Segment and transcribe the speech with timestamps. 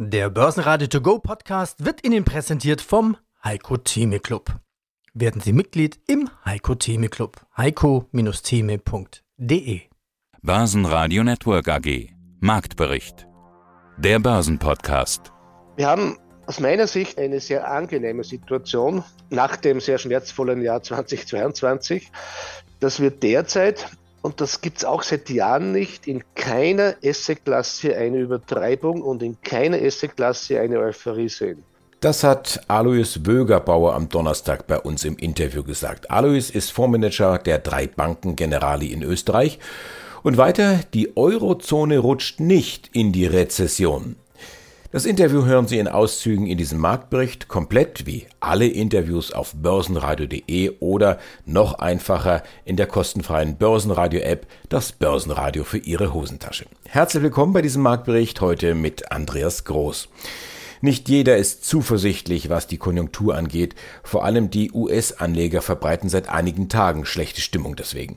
[0.00, 4.54] Der Börsenradio To Go Podcast wird Ihnen präsentiert vom Heiko Theme Club.
[5.12, 7.44] Werden Sie Mitglied im Heiko Theme Club.
[7.56, 9.80] heiko-theme.de
[10.40, 13.26] Börsenradio Network AG Marktbericht
[13.96, 15.32] Der Börsenpodcast
[15.74, 22.12] Wir haben aus meiner Sicht eine sehr angenehme Situation nach dem sehr schmerzvollen Jahr 2022,
[22.78, 23.88] dass wir derzeit
[24.22, 29.40] und das gibt es auch seit Jahren nicht, in keiner Assetklasse eine Übertreibung und in
[29.42, 31.62] keiner Assetklasse eine Euphorie sehen.
[32.00, 36.10] Das hat Alois Bögerbauer am Donnerstag bei uns im Interview gesagt.
[36.10, 39.58] Alois ist Fondsmanager der drei Banken Generali in Österreich.
[40.22, 44.16] Und weiter, die Eurozone rutscht nicht in die Rezession.
[44.90, 50.76] Das Interview hören Sie in Auszügen in diesem Marktbericht komplett wie alle Interviews auf börsenradio.de
[50.80, 56.64] oder noch einfacher in der kostenfreien Börsenradio-App, das Börsenradio für Ihre Hosentasche.
[56.86, 60.08] Herzlich willkommen bei diesem Marktbericht heute mit Andreas Groß.
[60.80, 63.74] Nicht jeder ist zuversichtlich, was die Konjunktur angeht.
[64.02, 68.16] Vor allem die US-Anleger verbreiten seit einigen Tagen schlechte Stimmung deswegen.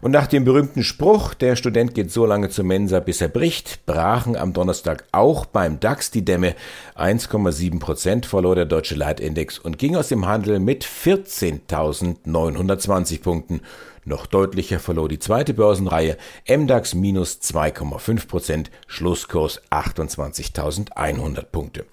[0.00, 3.84] Und nach dem berühmten Spruch, der Student geht so lange zur Mensa, bis er bricht,
[3.84, 6.54] brachen am Donnerstag auch beim DAX die Dämme.
[6.96, 13.62] 1,7 Prozent verlor der deutsche Leitindex und ging aus dem Handel mit 14.920 Punkten.
[14.04, 16.16] Noch deutlicher verlor die zweite Börsenreihe,
[16.48, 21.86] MDAX minus 2,5 Prozent, Schlusskurs 28.100 Punkte.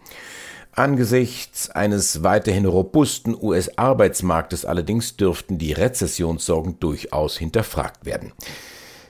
[0.78, 8.34] Angesichts eines weiterhin robusten US-Arbeitsmarktes allerdings dürften die Rezessionssorgen durchaus hinterfragt werden.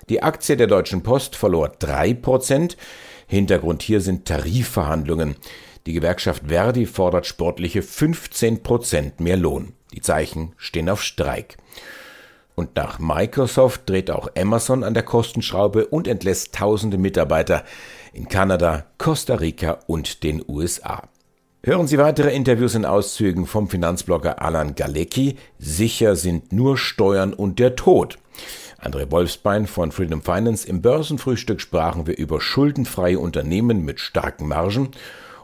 [0.08, 2.78] Die Aktie der Deutschen Post verlor drei Prozent.
[3.26, 5.38] Hintergrund hier sind Tarifverhandlungen.
[5.88, 9.74] Die Gewerkschaft Verdi fordert sportliche 15 Prozent mehr Lohn.
[9.92, 11.58] Die Zeichen stehen auf Streik.
[12.54, 17.64] Und nach Microsoft dreht auch Amazon an der Kostenschraube und entlässt tausende Mitarbeiter
[18.14, 21.10] in Kanada, Costa Rica und den USA.
[21.68, 25.38] Hören Sie weitere Interviews in Auszügen vom Finanzblogger Alan Galecki.
[25.58, 28.20] Sicher sind nur Steuern und der Tod.
[28.80, 34.92] André Wolfsbein von Freedom Finance im Börsenfrühstück sprachen wir über schuldenfreie Unternehmen mit starken Margen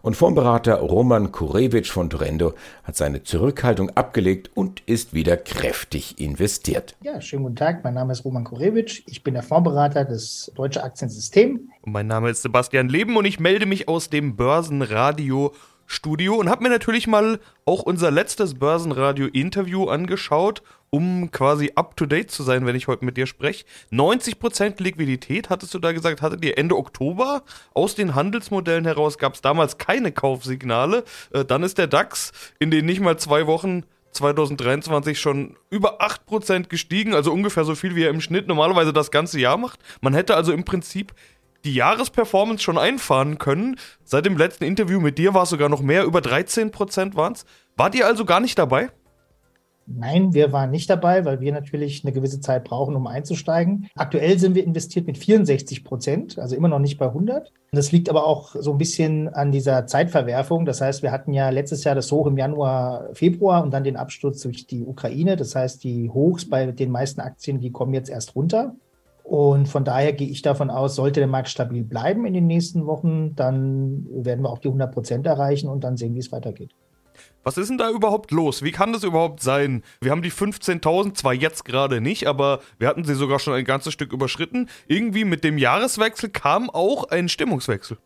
[0.03, 6.95] und Fondsberater Roman Kurewitsch von Torendo hat seine Zurückhaltung abgelegt und ist wieder kräftig investiert.
[7.03, 7.83] Ja, schönen guten Tag.
[7.83, 9.03] Mein Name ist Roman Kurewitsch.
[9.07, 11.69] Ich bin der Fondsberater des Deutsche Aktiensystem.
[11.83, 15.51] mein Name ist Sebastian Leben und ich melde mich aus dem Börsenradio
[15.91, 22.43] Studio und habe mir natürlich mal auch unser letztes Börsenradio-Interview angeschaut, um quasi up-to-date zu
[22.43, 23.65] sein, wenn ich heute mit dir spreche.
[23.91, 27.43] 90% Liquidität, hattest du da gesagt, hattet ihr Ende Oktober.
[27.73, 31.03] Aus den Handelsmodellen heraus gab es damals keine Kaufsignale.
[31.31, 36.67] Äh, dann ist der DAX in den nicht mal zwei Wochen 2023 schon über 8%
[36.67, 39.79] gestiegen, also ungefähr so viel, wie er im Schnitt normalerweise das ganze Jahr macht.
[40.01, 41.13] Man hätte also im Prinzip
[41.63, 43.77] die Jahresperformance schon einfahren können.
[44.03, 47.45] Seit dem letzten Interview mit dir war es sogar noch mehr, über 13% waren es.
[47.77, 48.89] Wart ihr also gar nicht dabei?
[49.87, 53.87] Nein, wir waren nicht dabei, weil wir natürlich eine gewisse Zeit brauchen, um einzusteigen.
[53.95, 57.51] Aktuell sind wir investiert mit 64 Prozent, also immer noch nicht bei 100.
[57.71, 60.65] Das liegt aber auch so ein bisschen an dieser Zeitverwerfung.
[60.65, 63.97] Das heißt, wir hatten ja letztes Jahr das Hoch im Januar, Februar und dann den
[63.97, 65.35] Absturz durch die Ukraine.
[65.35, 68.75] Das heißt, die Hochs bei den meisten Aktien, die kommen jetzt erst runter.
[69.31, 72.85] Und von daher gehe ich davon aus, sollte der Markt stabil bleiben in den nächsten
[72.85, 76.71] Wochen, dann werden wir auch die 100 Prozent erreichen und dann sehen, wie es weitergeht.
[77.45, 78.61] Was ist denn da überhaupt los?
[78.61, 79.83] Wie kann das überhaupt sein?
[80.01, 83.63] Wir haben die 15.000, zwar jetzt gerade nicht, aber wir hatten sie sogar schon ein
[83.63, 84.67] ganzes Stück überschritten.
[84.87, 87.99] Irgendwie mit dem Jahreswechsel kam auch ein Stimmungswechsel.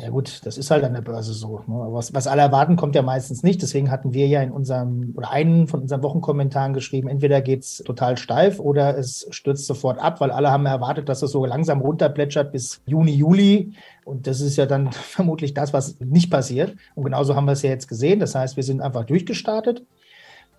[0.00, 1.58] Ja gut, das ist halt an der Börse so.
[1.66, 1.74] Ne?
[1.88, 3.62] Was, was alle erwarten, kommt ja meistens nicht.
[3.62, 7.78] Deswegen hatten wir ja in unserem oder einen von unseren Wochenkommentaren geschrieben, entweder geht es
[7.78, 11.80] total steif oder es stürzt sofort ab, weil alle haben erwartet, dass es so langsam
[11.80, 13.72] runterplätschert bis Juni, Juli.
[14.04, 16.76] Und das ist ja dann vermutlich das, was nicht passiert.
[16.94, 18.20] Und genauso haben wir es ja jetzt gesehen.
[18.20, 19.84] Das heißt, wir sind einfach durchgestartet.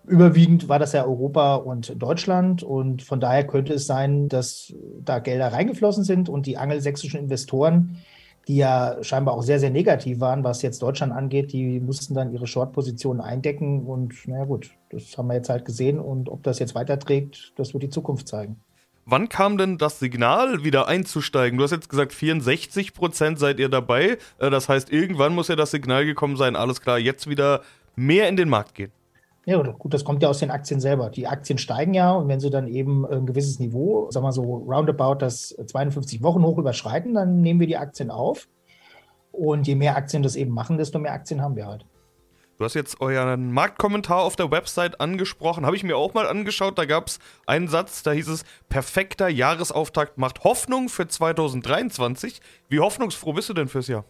[0.06, 4.74] Überwiegend war das ja Europa und Deutschland und von daher könnte es sein, dass
[5.04, 8.00] da Gelder reingeflossen sind und die angelsächsischen Investoren
[8.48, 11.54] die ja scheinbar auch sehr, sehr negativ waren, was jetzt Deutschland angeht.
[11.54, 16.00] Die mussten dann ihre Short-Positionen eindecken und naja gut, das haben wir jetzt halt gesehen
[16.00, 18.58] und ob das jetzt weiterträgt, das wird die Zukunft zeigen.
[19.06, 21.58] Wann kam denn das Signal, wieder einzusteigen?
[21.58, 24.20] Du hast jetzt gesagt, 64 Prozent seid ihr dabei.
[24.38, 27.62] Äh, das heißt, irgendwann muss ja das Signal gekommen sein, alles klar, jetzt wieder
[27.96, 28.92] mehr in den Markt gehen.
[29.46, 31.10] Ja, gut, das kommt ja aus den Aktien selber.
[31.10, 34.44] Die Aktien steigen ja und wenn sie dann eben ein gewisses Niveau, sagen wir so
[34.44, 38.48] roundabout das 52 Wochen hoch überschreiten, dann nehmen wir die Aktien auf.
[39.32, 41.86] Und je mehr Aktien das eben machen, desto mehr Aktien haben wir halt.
[42.60, 46.78] Du hast jetzt euren Marktkommentar auf der Website angesprochen, habe ich mir auch mal angeschaut.
[46.78, 52.42] Da gab es einen Satz, da hieß es: Perfekter Jahresauftakt macht Hoffnung für 2023.
[52.68, 54.04] Wie hoffnungsfroh bist du denn fürs Jahr?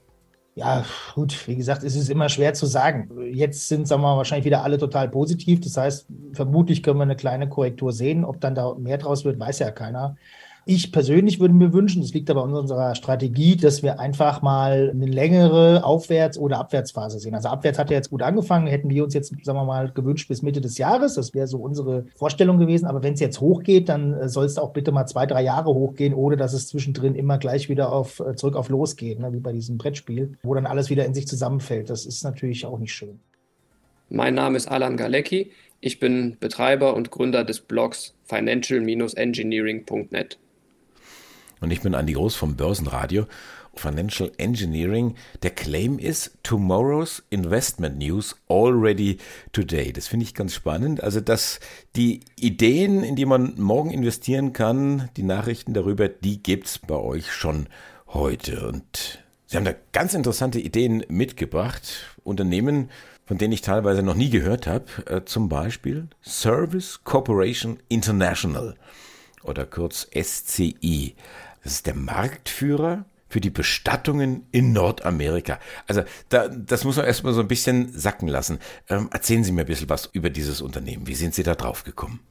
[0.59, 0.83] Ja,
[1.15, 3.09] gut, wie gesagt, es ist immer schwer zu sagen.
[3.31, 5.61] Jetzt sind, sagen wir mal, wahrscheinlich wieder alle total positiv.
[5.61, 8.25] Das heißt, vermutlich können wir eine kleine Korrektur sehen.
[8.25, 10.17] Ob dann da mehr draus wird, weiß ja keiner.
[10.71, 14.91] Ich persönlich würde mir wünschen, das liegt aber in unserer Strategie, dass wir einfach mal
[14.91, 17.33] eine längere Aufwärts- oder Abwärtsphase sehen.
[17.33, 20.27] Also abwärts hat ja jetzt gut angefangen, hätten wir uns jetzt, sagen wir mal, gewünscht
[20.27, 21.15] bis Mitte des Jahres.
[21.15, 22.85] Das wäre so unsere Vorstellung gewesen.
[22.85, 25.73] Aber wenn es jetzt hochgeht, dann äh, soll es auch bitte mal zwei, drei Jahre
[25.73, 29.39] hochgehen, ohne dass es zwischendrin immer gleich wieder auf, äh, zurück auf losgeht, ne, wie
[29.39, 31.89] bei diesem Brettspiel, wo dann alles wieder in sich zusammenfällt.
[31.89, 33.19] Das ist natürlich auch nicht schön.
[34.09, 35.49] Mein Name ist Alan Galecki.
[35.81, 40.37] Ich bin Betreiber und Gründer des Blogs financial-engineering.net.
[41.61, 43.25] Und ich bin Andi Groß vom Börsenradio.
[43.75, 45.15] Financial Engineering.
[45.41, 49.17] Der Claim ist Tomorrow's Investment News already
[49.51, 49.93] today.
[49.93, 51.03] Das finde ich ganz spannend.
[51.03, 51.59] Also, dass
[51.95, 56.95] die Ideen, in die man morgen investieren kann, die Nachrichten darüber, die gibt es bei
[56.95, 57.67] euch schon
[58.07, 58.67] heute.
[58.67, 62.15] Und Sie haben da ganz interessante Ideen mitgebracht.
[62.23, 62.89] Unternehmen,
[63.25, 64.85] von denen ich teilweise noch nie gehört habe.
[65.05, 68.75] Äh, zum Beispiel Service Corporation International
[69.43, 71.15] oder kurz SCI.
[71.63, 75.59] Das ist der Marktführer für die Bestattungen in Nordamerika.
[75.87, 78.59] Also da, das muss man erstmal so ein bisschen sacken lassen.
[78.89, 81.07] Ähm, erzählen Sie mir ein bisschen was über dieses Unternehmen.
[81.07, 82.21] Wie sind Sie da drauf gekommen?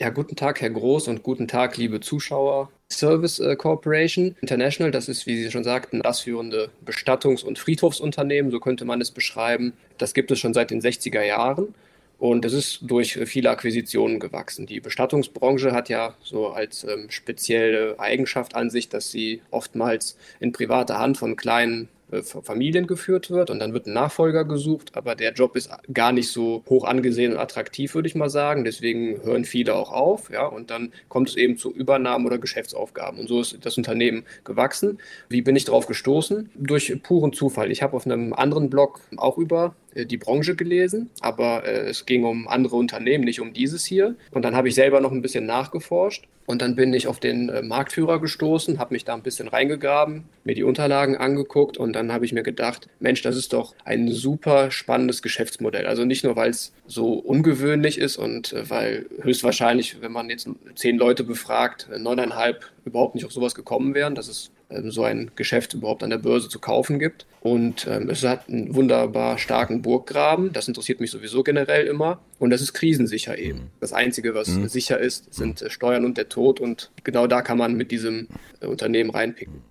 [0.00, 2.70] Ja, guten Tag, Herr Groß, und guten Tag, liebe Zuschauer.
[2.90, 8.52] Service äh, Corporation International, das ist, wie Sie schon sagten, das führende Bestattungs- und Friedhofsunternehmen,
[8.52, 9.72] so könnte man es beschreiben.
[9.98, 11.74] Das gibt es schon seit den 60er Jahren.
[12.18, 14.66] Und es ist durch viele Akquisitionen gewachsen.
[14.66, 20.52] Die Bestattungsbranche hat ja so als ähm, spezielle Eigenschaft an sich, dass sie oftmals in
[20.52, 21.88] privater Hand von kleinen
[22.22, 26.30] Familien geführt wird und dann wird ein Nachfolger gesucht, aber der Job ist gar nicht
[26.30, 28.64] so hoch angesehen und attraktiv, würde ich mal sagen.
[28.64, 33.20] Deswegen hören viele auch auf, ja, und dann kommt es eben zu Übernahmen oder Geschäftsaufgaben.
[33.20, 34.98] Und so ist das Unternehmen gewachsen.
[35.28, 36.50] Wie bin ich darauf gestoßen?
[36.54, 37.70] Durch puren Zufall.
[37.70, 42.06] Ich habe auf einem anderen Blog auch über äh, die Branche gelesen, aber äh, es
[42.06, 44.16] ging um andere Unternehmen, nicht um dieses hier.
[44.30, 47.50] Und dann habe ich selber noch ein bisschen nachgeforscht und dann bin ich auf den
[47.50, 52.12] äh, Marktführer gestoßen, habe mich da ein bisschen reingegraben, mir die Unterlagen angeguckt und dann
[52.12, 55.86] habe ich mir gedacht, Mensch, das ist doch ein super spannendes Geschäftsmodell.
[55.86, 60.48] Also nicht nur, weil es so ungewöhnlich ist und äh, weil höchstwahrscheinlich, wenn man jetzt
[60.74, 65.30] zehn Leute befragt, neuneinhalb überhaupt nicht auf sowas gekommen wären, dass es ähm, so ein
[65.36, 67.26] Geschäft überhaupt an der Börse zu kaufen gibt.
[67.40, 70.52] Und ähm, es hat einen wunderbar starken Burggraben.
[70.52, 72.20] Das interessiert mich sowieso generell immer.
[72.38, 73.58] Und das ist krisensicher eben.
[73.58, 73.70] Mhm.
[73.80, 74.68] Das Einzige, was mhm.
[74.68, 76.60] sicher ist, sind äh, Steuern und der Tod.
[76.60, 78.28] Und genau da kann man mit diesem
[78.60, 79.62] äh, Unternehmen reinpicken.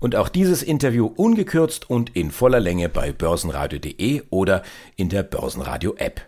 [0.00, 4.62] Und auch dieses Interview ungekürzt und in voller Länge bei börsenradio.de oder
[4.96, 6.20] in der Börsenradio-App.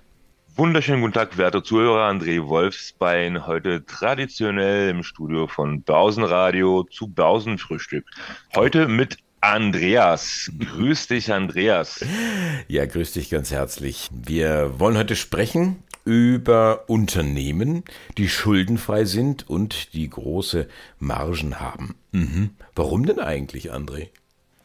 [0.56, 2.10] Wunderschönen guten Tag, werte Zuhörer.
[2.10, 8.04] André Wolfsbein, heute traditionell im Studio von Börsenradio zu Börsenfrühstück.
[8.56, 10.50] Heute mit Andreas.
[10.58, 12.04] Grüß dich, Andreas.
[12.68, 14.08] Ja, grüß dich ganz herzlich.
[14.12, 17.84] Wir wollen heute sprechen über Unternehmen,
[18.18, 21.94] die schuldenfrei sind und die große Margen haben.
[22.12, 22.50] Mhm.
[22.74, 24.08] Warum denn eigentlich, André?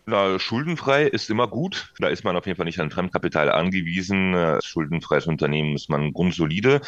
[0.07, 1.91] Na, schuldenfrei ist immer gut.
[1.97, 4.35] Da ist man auf jeden Fall nicht an Fremdkapital angewiesen.
[4.35, 6.81] Als schuldenfreies Unternehmen ist man grundsolide.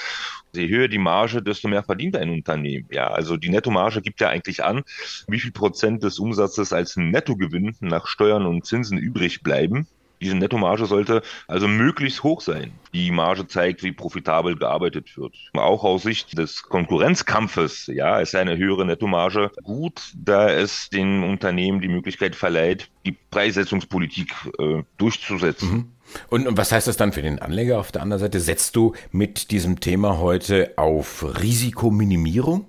[0.53, 2.87] Je höher die Marge, desto mehr verdient ein Unternehmen.
[2.91, 4.83] Ja, also die Nettomarge gibt ja eigentlich an,
[5.27, 9.87] wie viel Prozent des Umsatzes als Nettogewinn nach Steuern und Zinsen übrig bleiben.
[10.21, 12.71] Diese Nettomarge sollte also möglichst hoch sein.
[12.93, 15.35] Die Marge zeigt, wie profitabel gearbeitet wird.
[15.53, 21.81] Auch aus Sicht des Konkurrenzkampfes, ja, ist eine höhere Nettomarge gut, da es den Unternehmen
[21.81, 25.71] die Möglichkeit verleiht, die Preissetzungspolitik äh, durchzusetzen.
[25.71, 25.91] Mhm.
[26.29, 28.39] Und, und was heißt das dann für den Anleger auf der anderen Seite?
[28.39, 32.67] Setzt du mit diesem Thema heute auf Risikominimierung?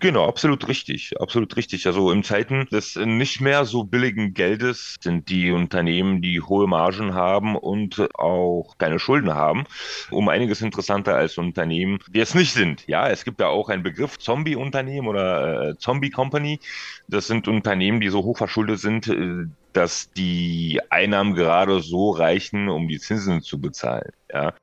[0.00, 1.86] Genau, absolut richtig, absolut richtig.
[1.86, 7.14] Also in Zeiten des nicht mehr so billigen Geldes sind die Unternehmen, die hohe Margen
[7.14, 9.64] haben und auch keine Schulden haben,
[10.10, 12.86] um einiges interessanter als Unternehmen, die es nicht sind.
[12.86, 16.60] Ja, es gibt ja auch einen Begriff Zombie-Unternehmen oder äh, Zombie-Company.
[17.08, 22.68] Das sind Unternehmen, die so hoch verschuldet sind, äh, dass die Einnahmen gerade so reichen,
[22.68, 24.12] um die Zinsen zu bezahlen.
[24.32, 24.54] Ja.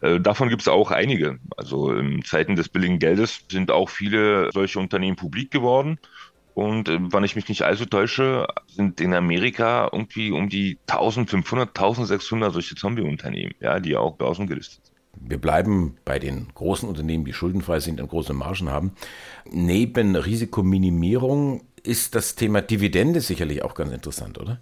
[0.00, 1.38] Äh, davon gibt es auch einige.
[1.56, 5.98] Also in Zeiten des billigen Geldes sind auch viele solche Unternehmen publik geworden.
[6.54, 11.68] Und äh, wenn ich mich nicht allzu täusche, sind in Amerika irgendwie um die 1500,
[11.68, 14.98] 1600 solche Zombie-Unternehmen, ja, die auch börsengelistet sind.
[15.20, 18.92] Wir bleiben bei den großen Unternehmen, die schuldenfrei sind und große Margen haben.
[19.50, 24.60] Neben Risikominimierung ist das Thema Dividende sicherlich auch ganz interessant, oder?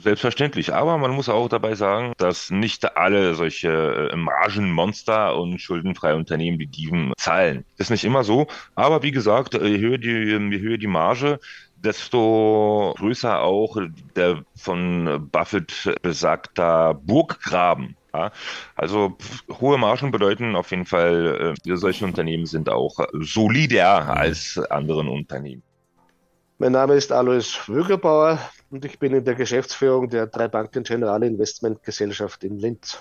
[0.00, 6.16] Selbstverständlich, aber man muss auch dabei sagen, dass nicht alle solche äh, Margenmonster und schuldenfreie
[6.16, 7.64] Unternehmen die Diven zahlen.
[7.76, 11.38] Ist nicht immer so, aber wie gesagt, je höher die, je höher die Marge,
[11.76, 13.76] desto größer auch
[14.16, 17.96] der von Buffett besagter Burggraben.
[18.12, 18.32] Ja,
[18.74, 19.16] also
[19.60, 25.62] hohe Margen bedeuten auf jeden Fall, äh, solche Unternehmen sind auch solider als anderen Unternehmen.
[26.60, 28.38] Mein Name ist Alois Wögerbauer
[28.68, 32.98] und ich bin in der Geschäftsführung der Drei Banken Generale Investment Gesellschaft in Linz.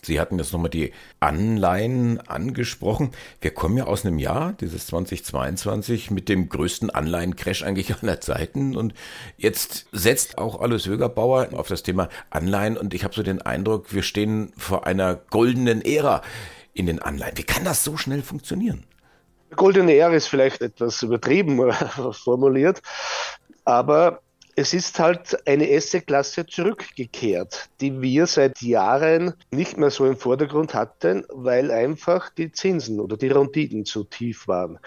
[0.00, 3.10] Sie hatten jetzt nochmal die Anleihen angesprochen.
[3.42, 8.74] Wir kommen ja aus einem Jahr, dieses 2022, mit dem größten Anleihencrash eigentlich aller Zeiten.
[8.74, 8.94] Und
[9.36, 12.78] jetzt setzt auch Alois Wögerbauer auf das Thema Anleihen.
[12.78, 16.22] Und ich habe so den Eindruck, wir stehen vor einer goldenen Ära
[16.72, 17.36] in den Anleihen.
[17.36, 18.86] Wie kann das so schnell funktionieren?
[19.56, 21.72] Goldene Ära ist vielleicht etwas übertrieben
[22.12, 22.82] formuliert,
[23.64, 24.20] aber
[24.56, 30.74] es ist halt eine Asset-Klasse zurückgekehrt, die wir seit Jahren nicht mehr so im Vordergrund
[30.74, 34.78] hatten, weil einfach die Zinsen oder die Renditen zu tief waren.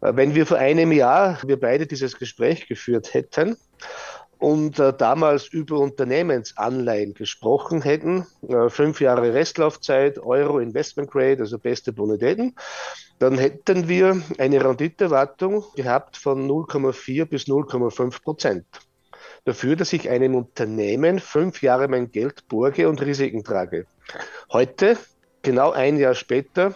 [0.00, 3.56] Wenn wir vor einem Jahr, wir beide dieses Gespräch geführt hätten,
[4.38, 11.58] und äh, damals über Unternehmensanleihen gesprochen hätten, äh, fünf Jahre Restlaufzeit, Euro Investment Grade, also
[11.58, 12.54] beste Bonitäten,
[13.18, 18.66] dann hätten wir eine Renditeerwartung gehabt von 0,4 bis 0,5 Prozent
[19.44, 23.86] dafür, dass ich einem Unternehmen fünf Jahre mein Geld borge und Risiken trage.
[24.52, 24.96] Heute,
[25.42, 26.74] genau ein Jahr später,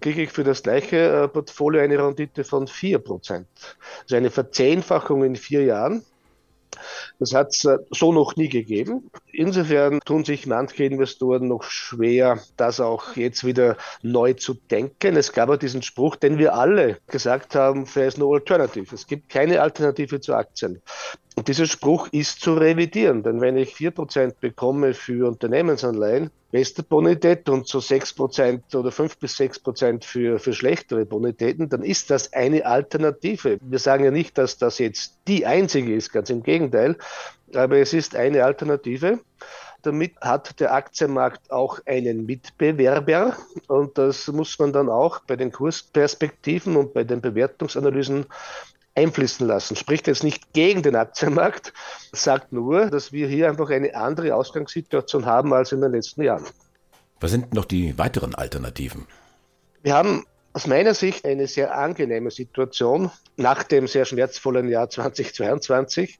[0.00, 3.44] kriege ich für das gleiche äh, Portfolio eine Rendite von 4%.
[4.02, 6.04] Also eine Verzehnfachung in vier Jahren.
[7.18, 9.10] Das hat es äh, so noch nie gegeben.
[9.32, 15.16] Insofern tun sich manche Investoren noch schwer, das auch jetzt wieder neu zu denken.
[15.16, 18.94] Es gab auch diesen Spruch, den wir alle gesagt haben, there is no alternative.
[18.94, 20.82] Es gibt keine Alternative zu Aktien.
[21.38, 27.50] Und dieser Spruch ist zu revidieren, denn wenn ich 4% bekomme für Unternehmensanleihen, beste Bonität
[27.50, 32.64] und so 6% oder 5 bis 6% für, für schlechtere Bonitäten, dann ist das eine
[32.64, 33.58] Alternative.
[33.60, 36.96] Wir sagen ja nicht, dass das jetzt die einzige ist, ganz im Gegenteil,
[37.54, 39.20] aber es ist eine Alternative.
[39.82, 43.36] Damit hat der Aktienmarkt auch einen Mitbewerber
[43.68, 48.24] und das muss man dann auch bei den Kursperspektiven und bei den Bewertungsanalysen
[48.96, 49.76] einfließen lassen.
[49.76, 51.72] Spricht jetzt nicht gegen den Aktienmarkt,
[52.12, 56.44] sagt nur, dass wir hier einfach eine andere Ausgangssituation haben als in den letzten Jahren.
[57.20, 59.06] Was sind noch die weiteren Alternativen?
[59.82, 66.18] Wir haben aus meiner Sicht eine sehr angenehme Situation nach dem sehr schmerzvollen Jahr 2022,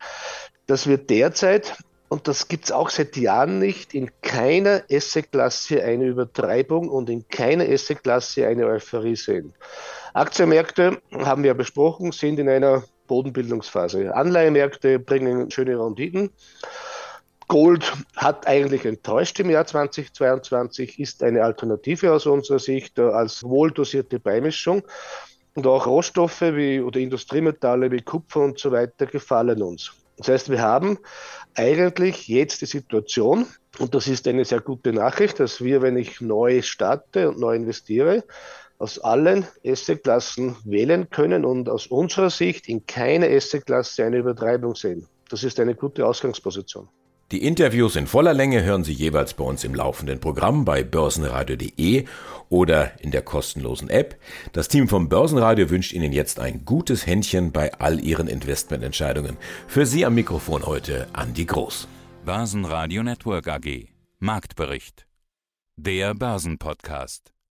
[0.67, 1.77] dass wir derzeit
[2.09, 7.27] und das gibt es auch seit Jahren nicht, in keiner Assetklasse eine Übertreibung und in
[7.29, 9.55] keiner Assetklasse eine Euphorie sehen.
[10.17, 14.15] Aktienmärkte, haben wir besprochen, sind in einer Bodenbildungsphase.
[14.15, 16.31] Anleihemärkte bringen schöne Renditen.
[17.49, 24.19] Gold hat eigentlich enttäuscht im Jahr 2022, ist eine Alternative aus unserer Sicht als wohldosierte
[24.19, 24.85] Beimischung.
[25.55, 29.93] Und auch Rohstoffe wie, oder Industriemetalle wie Kupfer und so weiter gefallen uns.
[30.17, 30.99] Das heißt, wir haben
[31.55, 33.47] eigentlich jetzt die Situation,
[33.79, 37.55] und das ist eine sehr gute Nachricht, dass wir, wenn ich neu starte und neu
[37.55, 38.25] investiere,
[38.79, 45.07] aus allen Assetklassen wählen können und aus unserer Sicht in keiner Assetklasse eine Übertreibung sehen.
[45.29, 46.89] Das ist eine gute Ausgangsposition.
[47.33, 52.05] Die Interviews in voller Länge hören Sie jeweils bei uns im laufenden Programm bei börsenradio.de
[52.51, 54.17] oder in der kostenlosen App.
[54.53, 59.39] Das Team vom Börsenradio wünscht Ihnen jetzt ein gutes Händchen bei all Ihren Investmententscheidungen.
[59.67, 61.89] Für Sie am Mikrofon heute Andi Groß.
[62.25, 63.89] Börsenradio Network AG.
[64.21, 65.09] Marktbericht.
[65.77, 67.36] Der Börsenpodcast.